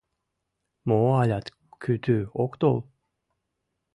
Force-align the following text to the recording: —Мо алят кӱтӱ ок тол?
—Мо 0.87 0.97
алят 1.21 1.45
кӱтӱ 1.81 2.17
ок 2.43 2.51
тол? 2.61 2.77